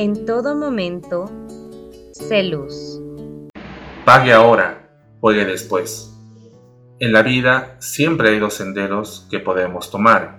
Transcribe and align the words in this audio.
en 0.00 0.26
todo 0.26 0.54
momento, 0.54 1.28
sé 2.12 2.44
luz. 2.44 3.02
Pague 4.04 4.32
ahora, 4.32 4.88
juegue 5.20 5.44
después. 5.44 6.14
En 7.00 7.12
la 7.12 7.22
vida 7.22 7.74
siempre 7.80 8.28
hay 8.28 8.38
dos 8.38 8.54
senderos 8.54 9.26
que 9.28 9.40
podemos 9.40 9.90
tomar. 9.90 10.38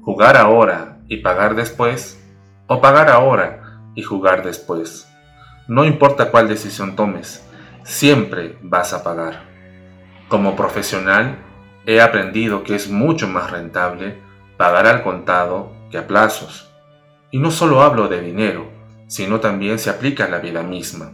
Jugar 0.00 0.38
ahora 0.38 1.02
y 1.08 1.18
pagar 1.18 1.56
después, 1.56 2.26
o 2.68 2.80
pagar 2.80 3.10
ahora 3.10 3.82
y 3.94 4.02
jugar 4.02 4.42
después. 4.46 5.06
No 5.68 5.84
importa 5.84 6.30
cuál 6.30 6.48
decisión 6.48 6.96
tomes, 6.96 7.46
siempre 7.82 8.56
vas 8.62 8.94
a 8.94 9.04
pagar. 9.04 9.42
Como 10.28 10.56
profesional, 10.56 11.36
he 11.84 12.00
aprendido 12.00 12.64
que 12.64 12.76
es 12.76 12.88
mucho 12.88 13.28
más 13.28 13.50
rentable 13.50 14.16
pagar 14.56 14.86
al 14.86 15.02
contado 15.02 15.70
que 15.90 15.98
a 15.98 16.06
plazos. 16.06 16.69
Y 17.30 17.38
no 17.38 17.50
solo 17.50 17.82
hablo 17.82 18.08
de 18.08 18.20
dinero, 18.20 18.70
sino 19.06 19.40
también 19.40 19.78
se 19.78 19.90
aplica 19.90 20.24
a 20.24 20.28
la 20.28 20.38
vida 20.38 20.62
misma. 20.62 21.12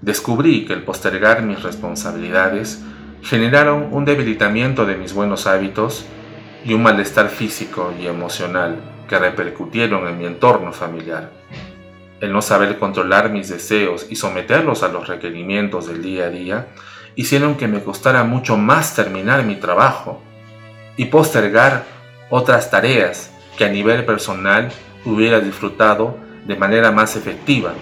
Descubrí 0.00 0.64
que 0.64 0.72
el 0.72 0.82
postergar 0.82 1.42
mis 1.42 1.62
responsabilidades 1.62 2.82
generaron 3.22 3.88
un 3.92 4.04
debilitamiento 4.04 4.86
de 4.86 4.96
mis 4.96 5.14
buenos 5.14 5.46
hábitos 5.46 6.04
y 6.64 6.74
un 6.74 6.82
malestar 6.82 7.28
físico 7.28 7.92
y 8.00 8.06
emocional 8.06 8.80
que 9.08 9.18
repercutieron 9.18 10.06
en 10.06 10.18
mi 10.18 10.26
entorno 10.26 10.72
familiar. 10.72 11.30
El 12.20 12.32
no 12.32 12.40
saber 12.40 12.78
controlar 12.78 13.30
mis 13.30 13.48
deseos 13.48 14.06
y 14.10 14.16
someterlos 14.16 14.82
a 14.82 14.88
los 14.88 15.08
requerimientos 15.08 15.88
del 15.88 16.02
día 16.02 16.26
a 16.26 16.30
día 16.30 16.68
hicieron 17.16 17.56
que 17.56 17.68
me 17.68 17.82
costara 17.82 18.22
mucho 18.24 18.56
más 18.56 18.94
terminar 18.94 19.44
mi 19.44 19.56
trabajo 19.56 20.22
y 20.96 21.06
postergar 21.06 21.84
otras 22.30 22.70
tareas 22.70 23.32
que 23.56 23.64
a 23.64 23.68
nivel 23.68 24.04
personal 24.04 24.70
hubiera 25.04 25.40
disfrutado 25.40 26.18
de 26.44 26.56
manera 26.56 26.90
más 26.90 27.16
efectiva, 27.16 27.72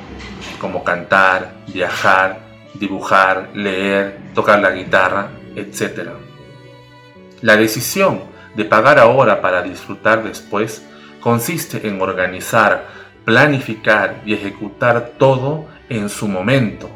como 0.60 0.84
cantar, 0.84 1.54
viajar, 1.72 2.40
dibujar, 2.74 3.50
leer, 3.54 4.18
tocar 4.34 4.60
la 4.60 4.70
guitarra, 4.70 5.28
etc. 5.56 6.10
La 7.40 7.56
decisión 7.56 8.22
de 8.54 8.64
pagar 8.64 8.98
ahora 8.98 9.40
para 9.40 9.62
disfrutar 9.62 10.22
después 10.22 10.86
consiste 11.20 11.86
en 11.86 12.00
organizar, 12.00 12.86
planificar 13.24 14.22
y 14.24 14.34
ejecutar 14.34 15.12
todo 15.18 15.66
en 15.88 16.08
su 16.08 16.28
momento. 16.28 16.90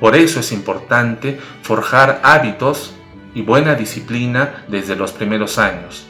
Por 0.00 0.14
eso 0.14 0.40
es 0.40 0.52
importante 0.52 1.38
forjar 1.62 2.20
hábitos 2.22 2.94
y 3.34 3.42
buena 3.42 3.74
disciplina 3.74 4.64
desde 4.68 4.96
los 4.96 5.12
primeros 5.12 5.58
años. 5.58 6.06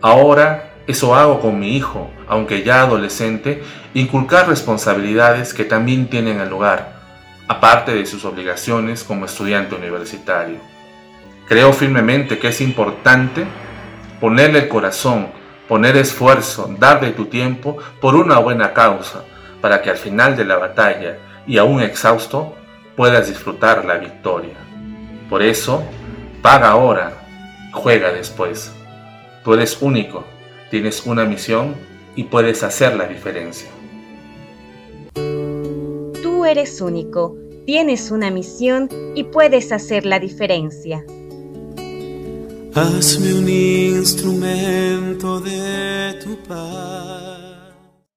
Ahora 0.00 0.67
eso 0.88 1.14
hago 1.14 1.38
con 1.40 1.60
mi 1.60 1.76
hijo, 1.76 2.10
aunque 2.26 2.62
ya 2.62 2.80
adolescente, 2.80 3.62
inculcar 3.92 4.48
responsabilidades 4.48 5.52
que 5.52 5.64
también 5.64 6.08
tienen 6.08 6.40
el 6.40 6.48
lugar, 6.48 6.94
aparte 7.46 7.94
de 7.94 8.06
sus 8.06 8.24
obligaciones 8.24 9.04
como 9.04 9.26
estudiante 9.26 9.74
universitario. 9.74 10.56
Creo 11.46 11.74
firmemente 11.74 12.38
que 12.38 12.48
es 12.48 12.62
importante 12.62 13.44
ponerle 14.18 14.60
el 14.60 14.68
corazón, 14.68 15.28
poner 15.68 15.94
esfuerzo, 15.98 16.74
darle 16.78 17.10
tu 17.10 17.26
tiempo 17.26 17.76
por 18.00 18.16
una 18.16 18.38
buena 18.38 18.72
causa, 18.72 19.24
para 19.60 19.82
que 19.82 19.90
al 19.90 19.98
final 19.98 20.38
de 20.38 20.46
la 20.46 20.56
batalla 20.56 21.18
y 21.46 21.58
aún 21.58 21.82
exhausto 21.82 22.56
puedas 22.96 23.28
disfrutar 23.28 23.84
la 23.84 23.98
victoria. 23.98 24.56
Por 25.28 25.42
eso, 25.42 25.84
paga 26.40 26.70
ahora, 26.70 27.12
juega 27.74 28.10
después. 28.10 28.72
Tú 29.44 29.52
eres 29.52 29.82
único 29.82 30.37
Tienes 30.70 31.06
una 31.06 31.24
misión 31.24 31.74
y 32.14 32.24
puedes 32.24 32.62
hacer 32.62 32.96
la 32.96 33.06
diferencia. 33.06 33.68
Tú 36.22 36.44
eres 36.44 36.80
único, 36.80 37.36
tienes 37.64 38.10
una 38.10 38.30
misión 38.30 38.88
y 39.14 39.24
puedes 39.24 39.72
hacer 39.72 40.04
la 40.04 40.18
diferencia. 40.18 41.04
Hazme 42.74 43.34
un 43.34 43.48
instrumento 43.48 44.87